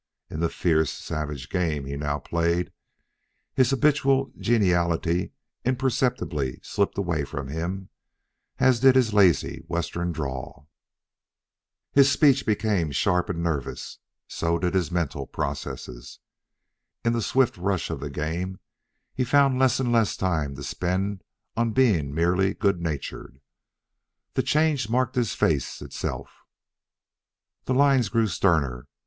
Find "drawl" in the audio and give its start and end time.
10.11-10.67